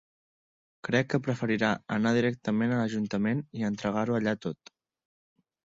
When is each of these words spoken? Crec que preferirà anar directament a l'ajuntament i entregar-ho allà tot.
Crec 0.87 1.09
que 1.11 1.19
preferirà 1.27 1.69
anar 1.97 2.15
directament 2.17 2.75
a 2.75 2.81
l'ajuntament 2.81 3.47
i 3.61 3.69
entregar-ho 3.73 4.21
allà 4.21 4.39
tot. 4.49 4.79